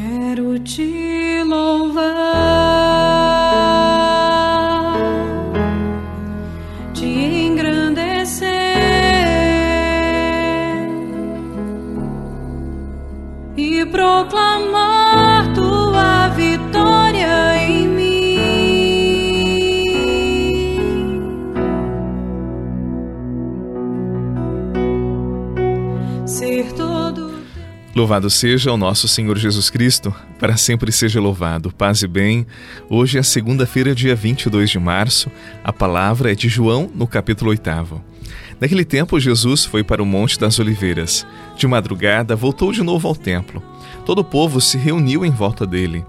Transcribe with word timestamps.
Quero 0.00 0.58
te 0.60 1.44
louvar. 1.44 2.29
Louvado 28.00 28.30
seja 28.30 28.72
o 28.72 28.78
nosso 28.78 29.06
Senhor 29.06 29.36
Jesus 29.36 29.68
Cristo, 29.68 30.14
para 30.38 30.56
sempre 30.56 30.90
seja 30.90 31.20
louvado. 31.20 31.70
Paz 31.70 32.00
e 32.00 32.08
bem. 32.08 32.46
Hoje 32.88 33.18
é 33.18 33.22
segunda-feira, 33.22 33.94
dia 33.94 34.16
22 34.16 34.70
de 34.70 34.78
março. 34.78 35.30
A 35.62 35.70
palavra 35.70 36.32
é 36.32 36.34
de 36.34 36.48
João, 36.48 36.90
no 36.94 37.06
capítulo 37.06 37.50
8. 37.50 38.02
Naquele 38.58 38.86
tempo, 38.86 39.20
Jesus 39.20 39.66
foi 39.66 39.84
para 39.84 40.02
o 40.02 40.06
Monte 40.06 40.40
das 40.40 40.58
Oliveiras. 40.58 41.26
De 41.58 41.66
madrugada, 41.66 42.34
voltou 42.34 42.72
de 42.72 42.82
novo 42.82 43.06
ao 43.06 43.14
templo. 43.14 43.62
Todo 44.06 44.20
o 44.20 44.24
povo 44.24 44.62
se 44.62 44.78
reuniu 44.78 45.22
em 45.22 45.30
volta 45.30 45.66
dele. 45.66 46.02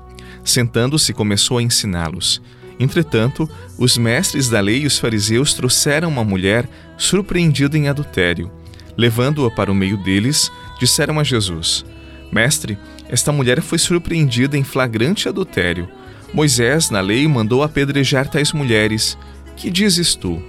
Sentando-se, 0.45 1.11
começou 1.11 1.57
a 1.57 1.61
ensiná-los. 1.61 2.41
Entretanto, 2.79 3.49
os 3.77 3.97
mestres 3.97 4.47
da 4.47 4.61
lei 4.61 4.83
e 4.83 4.87
os 4.87 4.97
fariseus 4.97 5.53
trouxeram 5.53 6.07
uma 6.07 6.23
mulher 6.23 6.69
surpreendida 6.97 7.77
em 7.77 7.89
adultério. 7.89 8.49
Levando-a 8.97 9.51
para 9.51 9.71
o 9.71 9.75
meio 9.75 9.97
deles, 9.97 10.49
disseram 10.81 11.19
a 11.19 11.23
Jesus: 11.23 11.85
Mestre, 12.31 12.75
esta 13.07 13.31
mulher 13.31 13.61
foi 13.61 13.77
surpreendida 13.77 14.57
em 14.57 14.63
flagrante 14.63 15.29
adultério. 15.29 15.87
Moisés, 16.33 16.89
na 16.89 16.99
lei, 16.99 17.27
mandou 17.27 17.61
apedrejar 17.61 18.27
tais 18.27 18.51
mulheres. 18.51 19.17
Que 19.55 19.69
dizes 19.69 20.15
tu? 20.15 20.41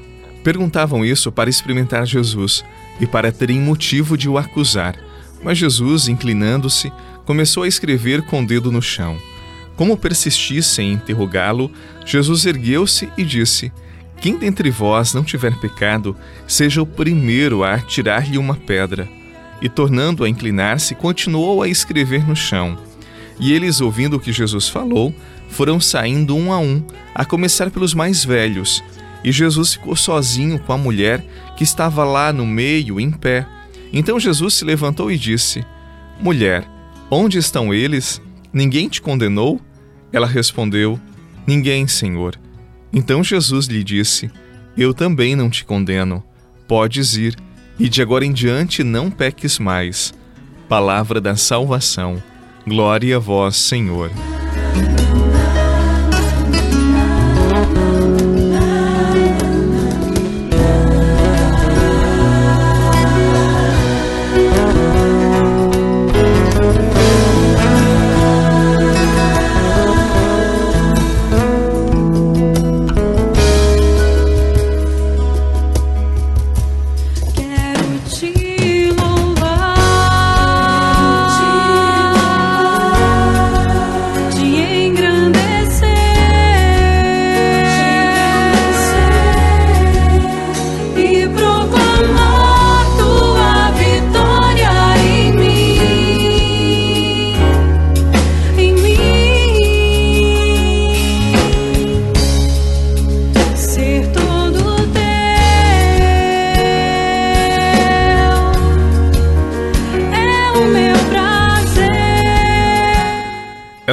Perguntavam 0.43 1.05
isso 1.05 1.31
para 1.31 1.51
experimentar 1.51 2.07
Jesus 2.07 2.65
e 2.99 3.07
para 3.07 3.31
terem 3.31 3.61
motivo 3.61 4.17
de 4.17 4.29
o 4.29 4.39
acusar. 4.39 4.97
Mas 5.43 5.59
Jesus, 5.59 6.09
inclinando-se, 6.09 6.91
começou 7.27 7.65
a 7.65 7.69
escrever 7.69 8.23
com 8.23 8.43
o 8.43 8.47
dedo 8.47 8.73
no 8.73 8.81
chão. 8.81 9.19
Como 9.77 9.99
persistissem 9.99 10.91
em 10.91 10.93
interrogá-lo, 10.95 11.71
Jesus 12.07 12.47
ergueu-se 12.47 13.11
e 13.19 13.25
disse: 13.25 13.71
Quem 14.19 14.39
dentre 14.39 14.71
vós 14.71 15.13
não 15.13 15.25
tiver 15.25 15.59
pecado, 15.59 16.17
seja 16.47 16.81
o 16.81 16.87
primeiro 16.87 17.65
a 17.65 17.75
atirar-lhe 17.75 18.39
uma 18.39 18.55
pedra 18.55 19.22
e, 19.63 19.69
tornando 19.69 20.25
a 20.25 20.29
inclinar-se, 20.29 20.95
continuou 20.95 21.63
a 21.63 21.69
escrever 21.69 22.27
no 22.27 22.35
chão. 22.35 22.77
E 23.39 23.53
eles, 23.53 23.81
ouvindo 23.81 24.17
o 24.17 24.21
que 24.21 24.33
Jesus 24.33 24.69
falou, 24.69 25.15
foram 25.49 25.81
saindo 25.81 26.37
um 26.37 26.53
a 26.53 26.59
um, 26.59 26.85
a 27.15 27.25
começar 27.25 27.71
pelos 27.71 27.95
mais 27.95 28.25
velhos. 28.25 28.83
E 29.25 29.31
Jesus 29.31 29.75
ficou 29.75 29.95
sozinho 29.95 30.59
com 30.59 30.73
a 30.73 30.79
mulher 30.79 31.25
que 31.57 31.63
estava 31.63 32.05
lá 32.05 32.33
no 32.33 32.45
meio, 32.45 32.99
em 32.99 33.11
pé. 33.11 33.47
Então 33.93 34.19
Jesus 34.19 34.55
se 34.55 34.65
levantou 34.65 35.13
e 35.13 35.17
disse: 35.17 35.65
Mulher, 36.21 36.67
onde 37.11 37.39
estão 37.39 37.73
eles? 37.73 38.21
Ninguém 38.53 38.89
te 38.89 39.01
condenou? 39.01 39.61
Ela 40.13 40.27
respondeu: 40.27 40.99
Ninguém, 41.47 41.87
Senhor. 41.87 42.39
Então 42.93 43.23
Jesus 43.23 43.67
lhe 43.67 43.85
disse: 43.85 44.31
Eu 44.77 44.93
também 44.93 45.37
não 45.37 45.49
te 45.49 45.65
condeno. 45.65 46.25
Podes 46.67 47.17
ir 47.17 47.37
e 47.79 47.89
de 47.89 48.03
agora 48.03 48.25
em 48.25 48.33
diante 48.33 48.83
não 48.83 49.11
peques 49.11 49.59
mais. 49.59 50.13
Palavra 50.69 51.21
da 51.21 51.37
salvação. 51.37 52.23
Glória 52.67 53.17
a 53.17 53.19
vós, 53.19 53.57
Senhor. 53.57 54.11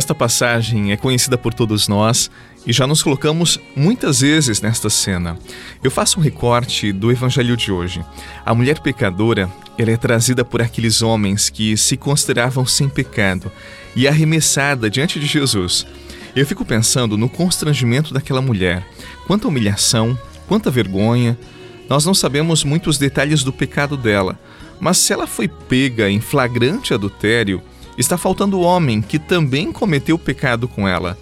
Esta 0.09 0.17
passagem 0.17 0.91
é 0.91 0.97
conhecida 0.97 1.37
por 1.37 1.53
todos 1.53 1.87
nós 1.87 2.31
e 2.65 2.73
já 2.73 2.87
nos 2.87 3.03
colocamos 3.03 3.59
muitas 3.75 4.21
vezes 4.21 4.59
nesta 4.59 4.89
cena. 4.89 5.37
Eu 5.83 5.91
faço 5.91 6.19
um 6.19 6.23
recorte 6.23 6.91
do 6.91 7.11
evangelho 7.11 7.55
de 7.55 7.71
hoje. 7.71 8.03
A 8.43 8.55
mulher 8.55 8.79
pecadora, 8.79 9.47
ela 9.77 9.91
é 9.91 9.97
trazida 9.97 10.43
por 10.43 10.63
aqueles 10.63 11.03
homens 11.03 11.47
que 11.47 11.77
se 11.77 11.95
consideravam 11.95 12.65
sem 12.65 12.89
pecado 12.89 13.51
e 13.95 14.07
arremessada 14.07 14.89
diante 14.89 15.19
de 15.19 15.27
Jesus. 15.27 15.85
Eu 16.35 16.43
fico 16.43 16.65
pensando 16.65 17.15
no 17.15 17.29
constrangimento 17.29 18.11
daquela 18.11 18.41
mulher. 18.41 18.83
Quanta 19.27 19.47
humilhação, 19.47 20.17
quanta 20.47 20.71
vergonha. 20.71 21.37
Nós 21.87 22.03
não 22.03 22.15
sabemos 22.15 22.63
muitos 22.63 22.97
detalhes 22.97 23.43
do 23.43 23.53
pecado 23.53 23.95
dela, 23.95 24.39
mas 24.79 24.97
se 24.97 25.13
ela 25.13 25.27
foi 25.27 25.47
pega 25.47 26.09
em 26.09 26.19
flagrante 26.19 26.95
adultério, 26.95 27.61
está 27.99 28.17
faltando 28.17 28.57
o 28.57 28.61
homem 28.61 29.01
que 29.01 29.19
também 29.19 29.71
cometeu 29.71 30.17
pecado 30.17 30.67
com 30.67 30.87
ela. 30.87 31.17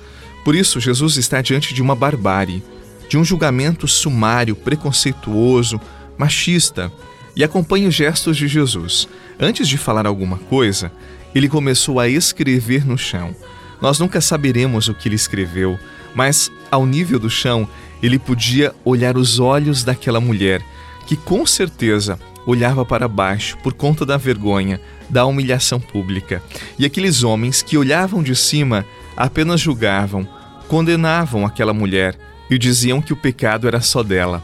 Por 0.45 0.55
isso, 0.55 0.79
Jesus 0.79 1.17
está 1.17 1.41
diante 1.41 1.73
de 1.73 1.81
uma 1.81 1.95
barbárie, 1.95 2.63
de 3.09 3.17
um 3.17 3.23
julgamento 3.23 3.87
sumário, 3.87 4.55
preconceituoso, 4.55 5.81
machista. 6.17 6.91
E 7.35 7.43
acompanhe 7.43 7.87
os 7.87 7.95
gestos 7.95 8.37
de 8.37 8.47
Jesus. 8.47 9.07
Antes 9.39 9.67
de 9.67 9.77
falar 9.77 10.07
alguma 10.07 10.37
coisa, 10.37 10.91
ele 11.33 11.49
começou 11.49 11.99
a 11.99 12.07
escrever 12.07 12.85
no 12.85 12.97
chão. 12.97 13.35
Nós 13.81 13.99
nunca 13.99 14.21
saberemos 14.21 14.87
o 14.87 14.93
que 14.93 15.07
ele 15.07 15.15
escreveu, 15.15 15.77
mas 16.15 16.51
ao 16.71 16.85
nível 16.85 17.19
do 17.19 17.29
chão, 17.29 17.67
ele 18.01 18.17
podia 18.17 18.73
olhar 18.83 19.17
os 19.17 19.39
olhos 19.39 19.83
daquela 19.83 20.19
mulher, 20.19 20.63
que 21.07 21.15
com 21.15 21.45
certeza 21.45 22.19
olhava 22.45 22.85
para 22.85 23.07
baixo 23.07 23.57
por 23.63 23.73
conta 23.73 24.05
da 24.05 24.17
vergonha, 24.17 24.79
da 25.09 25.25
humilhação 25.25 25.79
pública. 25.79 26.43
E 26.77 26.85
aqueles 26.85 27.23
homens 27.23 27.63
que 27.63 27.77
olhavam 27.77 28.21
de 28.21 28.35
cima 28.35 28.85
apenas 29.15 29.59
julgavam, 29.59 30.27
condenavam 30.67 31.45
aquela 31.45 31.73
mulher 31.73 32.15
e 32.49 32.57
diziam 32.57 33.01
que 33.01 33.13
o 33.13 33.17
pecado 33.17 33.67
era 33.67 33.81
só 33.81 34.03
dela. 34.03 34.43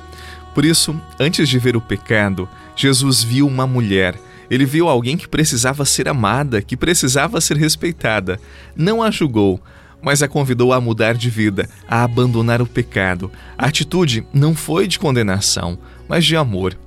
Por 0.55 0.65
isso, 0.65 0.99
antes 1.19 1.47
de 1.49 1.59
ver 1.59 1.75
o 1.75 1.81
pecado, 1.81 2.47
Jesus 2.75 3.23
viu 3.23 3.45
uma 3.45 3.67
mulher. 3.67 4.15
Ele 4.49 4.65
viu 4.65 4.87
alguém 4.87 5.17
que 5.17 5.27
precisava 5.27 5.85
ser 5.85 6.07
amada, 6.07 6.61
que 6.61 6.77
precisava 6.77 7.41
ser 7.41 7.57
respeitada. 7.57 8.39
Não 8.75 9.01
a 9.01 9.09
julgou, 9.09 9.59
mas 10.01 10.21
a 10.21 10.27
convidou 10.27 10.73
a 10.73 10.81
mudar 10.81 11.13
de 11.13 11.29
vida, 11.29 11.67
a 11.87 12.03
abandonar 12.03 12.61
o 12.61 12.67
pecado. 12.67 13.31
A 13.57 13.67
atitude 13.67 14.27
não 14.33 14.53
foi 14.53 14.85
de 14.85 14.99
condenação, 14.99 15.79
mas 16.13 16.25
de 16.25 16.35
amor. 16.35 16.77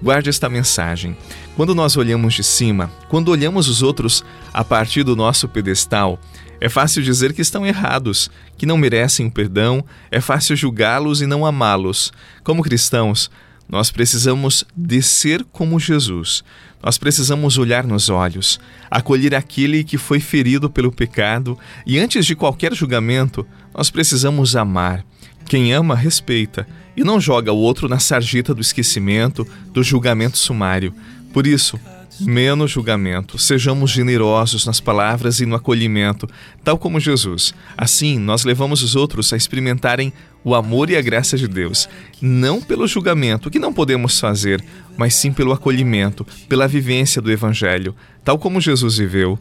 Guarde 0.00 0.30
esta 0.30 0.48
mensagem. 0.48 1.16
Quando 1.56 1.74
nós 1.74 1.96
olhamos 1.96 2.34
de 2.34 2.44
cima, 2.44 2.88
quando 3.08 3.30
olhamos 3.30 3.68
os 3.68 3.82
outros 3.82 4.24
a 4.54 4.62
partir 4.62 5.02
do 5.02 5.16
nosso 5.16 5.48
pedestal, 5.48 6.16
é 6.60 6.68
fácil 6.68 7.02
dizer 7.02 7.32
que 7.32 7.42
estão 7.42 7.66
errados, 7.66 8.30
que 8.56 8.64
não 8.64 8.78
merecem 8.78 9.26
o 9.26 9.30
perdão, 9.32 9.84
é 10.12 10.20
fácil 10.20 10.54
julgá-los 10.54 11.20
e 11.20 11.26
não 11.26 11.44
amá-los. 11.44 12.12
Como 12.44 12.62
cristãos, 12.62 13.28
nós 13.68 13.90
precisamos 13.90 14.64
descer 14.76 15.44
como 15.50 15.80
Jesus. 15.80 16.44
Nós 16.80 16.96
precisamos 16.96 17.58
olhar 17.58 17.84
nos 17.84 18.08
olhos, 18.08 18.60
acolher 18.88 19.34
aquele 19.34 19.82
que 19.82 19.98
foi 19.98 20.20
ferido 20.20 20.70
pelo 20.70 20.92
pecado 20.92 21.58
e, 21.84 21.98
antes 21.98 22.24
de 22.24 22.36
qualquer 22.36 22.72
julgamento, 22.72 23.44
nós 23.74 23.90
precisamos 23.90 24.54
amar. 24.54 25.04
Quem 25.48 25.72
ama, 25.72 25.94
respeita 25.94 26.66
e 26.96 27.02
não 27.02 27.20
joga 27.20 27.52
o 27.52 27.56
outro 27.56 27.88
na 27.88 27.98
sarjeta 27.98 28.54
do 28.54 28.60
esquecimento, 28.60 29.46
do 29.72 29.82
julgamento 29.82 30.36
sumário. 30.36 30.92
Por 31.32 31.46
isso, 31.46 31.78
menos 32.20 32.70
julgamento. 32.70 33.38
Sejamos 33.38 33.90
generosos 33.90 34.66
nas 34.66 34.80
palavras 34.80 35.40
e 35.40 35.46
no 35.46 35.54
acolhimento, 35.54 36.28
tal 36.62 36.76
como 36.76 37.00
Jesus. 37.00 37.54
Assim, 37.76 38.18
nós 38.18 38.44
levamos 38.44 38.82
os 38.82 38.96
outros 38.96 39.32
a 39.32 39.36
experimentarem 39.36 40.12
o 40.44 40.54
amor 40.54 40.90
e 40.90 40.96
a 40.96 41.02
graça 41.02 41.36
de 41.36 41.48
Deus, 41.48 41.88
não 42.20 42.60
pelo 42.60 42.86
julgamento, 42.86 43.50
que 43.50 43.58
não 43.58 43.72
podemos 43.72 44.18
fazer, 44.18 44.62
mas 44.96 45.14
sim 45.14 45.32
pelo 45.32 45.52
acolhimento, 45.52 46.26
pela 46.48 46.68
vivência 46.68 47.20
do 47.20 47.30
Evangelho, 47.30 47.94
tal 48.24 48.38
como 48.38 48.60
Jesus 48.60 48.98
viveu. 48.98 49.38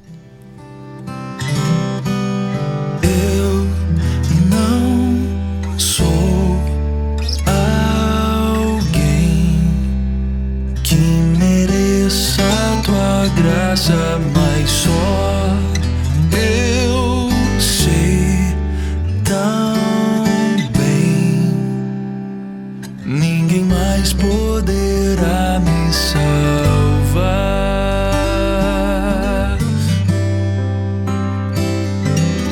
Graça, 13.38 14.19
mas 14.33 14.69
só 14.69 15.55
eu 16.31 17.29
sei 17.59 18.55
tão 19.23 20.23
bem. 20.77 21.53
Ninguém 23.05 23.63
mais 23.63 24.13
poderá 24.13 25.59
me 25.59 25.94
salvar. 25.94 26.17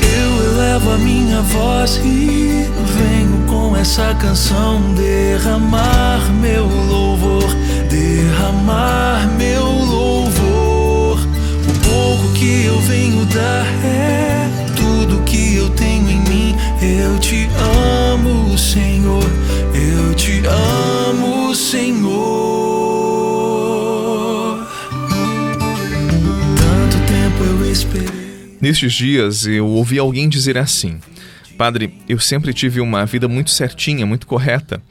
Eu 0.02 0.54
elevo 0.54 0.92
a 0.92 0.98
minha 0.98 1.42
voz 1.42 2.00
e 2.04 2.70
venho 2.98 3.46
com 3.48 3.76
essa 3.76 4.14
canção 4.16 4.82
derramar 4.94 6.22
meu 6.42 6.66
louvor, 6.66 7.05
derramar 7.90 9.28
meu 9.38 9.66
venho 12.86 13.26
dar 13.26 13.66
é 13.84 14.48
tudo 14.76 15.24
que 15.24 15.56
eu 15.56 15.70
tenho 15.72 16.10
em 16.10 16.20
mim. 16.22 16.56
Eu 16.82 17.20
te 17.20 17.48
amo, 18.12 18.58
Senhor. 18.58 19.24
Eu 19.74 20.14
te 20.16 20.42
amo, 20.46 21.56
Senhor. 21.56 22.16
Tanto 26.58 26.98
tempo 27.08 27.44
eu 27.44 27.72
esperei. 27.72 28.58
Nestes 28.62 28.94
dias 28.94 29.46
eu 29.46 29.68
ouvi 29.68 29.98
alguém 29.98 30.30
dizer 30.30 30.58
assim: 30.58 31.00
Padre, 31.58 31.94
eu 32.08 32.20
sempre 32.20 32.54
tive 32.54 32.80
uma 32.80 33.06
vida 33.06 33.28
muito 33.28 33.50
certinha, 33.50 34.06
muito 34.06 34.28
correta. 34.28 34.82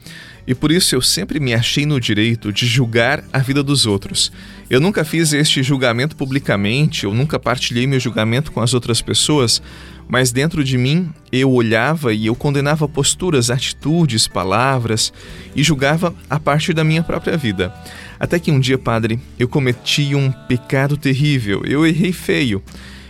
E 0.47 0.53
por 0.53 0.71
isso 0.71 0.95
eu 0.95 1.01
sempre 1.01 1.39
me 1.39 1.53
achei 1.53 1.85
no 1.85 1.99
direito 1.99 2.53
de 2.53 2.67
julgar 2.67 3.23
a 3.33 3.39
vida 3.39 3.63
dos 3.63 3.85
outros. 3.85 4.31
Eu 4.69 4.79
nunca 4.79 5.03
fiz 5.03 5.33
este 5.33 5.63
julgamento 5.63 6.15
publicamente, 6.15 7.05
eu 7.05 7.13
nunca 7.13 7.39
partilhei 7.39 7.87
meu 7.87 7.99
julgamento 7.99 8.51
com 8.51 8.61
as 8.61 8.73
outras 8.73 9.01
pessoas, 9.01 9.61
mas 10.07 10.31
dentro 10.31 10.63
de 10.63 10.77
mim 10.77 11.11
eu 11.31 11.51
olhava 11.51 12.13
e 12.13 12.27
eu 12.27 12.35
condenava 12.35 12.87
posturas, 12.87 13.49
atitudes, 13.49 14.27
palavras 14.27 15.11
e 15.55 15.63
julgava 15.63 16.13
a 16.29 16.39
partir 16.39 16.73
da 16.73 16.83
minha 16.83 17.01
própria 17.01 17.37
vida. 17.37 17.73
Até 18.19 18.39
que 18.39 18.51
um 18.51 18.59
dia, 18.59 18.77
padre, 18.77 19.19
eu 19.37 19.47
cometi 19.47 20.13
um 20.15 20.31
pecado 20.31 20.95
terrível, 20.95 21.63
eu 21.65 21.85
errei 21.85 22.13
feio. 22.13 22.63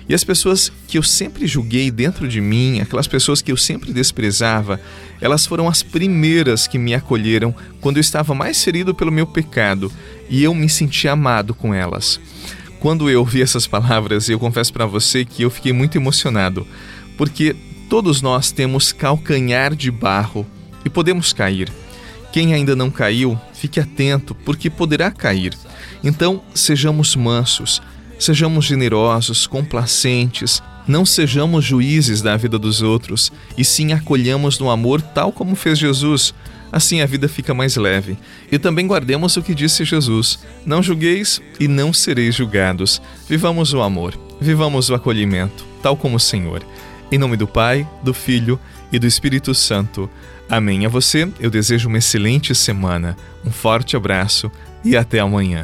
E 0.07 0.13
as 0.13 0.23
pessoas 0.23 0.71
que 0.87 0.97
eu 0.97 1.03
sempre 1.03 1.47
julguei 1.47 1.89
dentro 1.89 2.27
de 2.27 2.39
mim, 2.39 2.79
aquelas 2.79 3.07
pessoas 3.07 3.41
que 3.41 3.51
eu 3.51 3.57
sempre 3.57 3.91
desprezava, 3.91 4.79
elas 5.19 5.45
foram 5.45 5.67
as 5.67 5.81
primeiras 5.81 6.67
que 6.67 6.77
me 6.77 6.93
acolheram 6.93 7.55
quando 7.81 7.97
eu 7.97 8.01
estava 8.01 8.35
mais 8.35 8.63
ferido 8.63 8.93
pelo 8.93 9.11
meu 9.11 9.25
pecado 9.25 9.91
e 10.29 10.43
eu 10.43 10.53
me 10.53 10.69
senti 10.69 11.07
amado 11.07 11.55
com 11.55 11.73
elas. 11.73 12.19
Quando 12.79 13.09
eu 13.09 13.19
ouvi 13.19 13.41
essas 13.41 13.65
palavras, 13.65 14.29
eu 14.29 14.37
confesso 14.37 14.71
para 14.71 14.85
você 14.85 15.25
que 15.25 15.41
eu 15.41 15.49
fiquei 15.49 15.73
muito 15.73 15.97
emocionado, 15.97 16.67
porque 17.17 17.55
todos 17.89 18.21
nós 18.21 18.51
temos 18.51 18.93
calcanhar 18.93 19.75
de 19.75 19.89
barro 19.89 20.45
e 20.83 20.89
podemos 20.89 21.33
cair. 21.33 21.71
Quem 22.31 22.53
ainda 22.53 22.75
não 22.75 22.91
caiu, 22.91 23.39
fique 23.53 23.79
atento, 23.79 24.35
porque 24.35 24.69
poderá 24.69 25.09
cair. 25.09 25.57
Então, 26.03 26.43
sejamos 26.53 27.15
mansos, 27.15 27.81
Sejamos 28.17 28.65
generosos, 28.65 29.45
complacentes, 29.45 30.61
não 30.87 31.05
sejamos 31.05 31.65
juízes 31.65 32.21
da 32.21 32.37
vida 32.37 32.59
dos 32.59 32.81
outros, 32.81 33.31
e 33.57 33.65
sim 33.65 33.91
acolhamos 33.91 34.59
no 34.59 34.69
amor 34.69 35.01
tal 35.01 35.31
como 35.31 35.55
fez 35.55 35.77
Jesus. 35.79 36.33
Assim 36.71 37.01
a 37.01 37.05
vida 37.05 37.27
fica 37.27 37.53
mais 37.53 37.75
leve. 37.75 38.17
E 38.51 38.59
também 38.59 38.87
guardemos 38.87 39.37
o 39.37 39.41
que 39.41 39.55
disse 39.55 39.85
Jesus: 39.85 40.39
Não 40.65 40.83
julgueis 40.83 41.41
e 41.59 41.67
não 41.67 41.93
sereis 41.93 42.35
julgados. 42.35 43.01
Vivamos 43.27 43.73
o 43.73 43.81
amor, 43.81 44.17
vivamos 44.39 44.89
o 44.89 44.95
acolhimento, 44.95 45.65
tal 45.81 45.95
como 45.95 46.17
o 46.17 46.19
Senhor. 46.19 46.63
Em 47.11 47.17
nome 47.17 47.37
do 47.37 47.47
Pai, 47.47 47.87
do 48.03 48.13
Filho 48.13 48.59
e 48.91 48.99
do 48.99 49.07
Espírito 49.07 49.53
Santo. 49.53 50.09
Amém. 50.49 50.85
A 50.85 50.89
você, 50.89 51.27
eu 51.39 51.49
desejo 51.49 51.87
uma 51.87 51.97
excelente 51.97 52.53
semana, 52.53 53.15
um 53.45 53.51
forte 53.51 53.95
abraço 53.95 54.51
e 54.83 54.95
até 54.95 55.19
amanhã. 55.19 55.63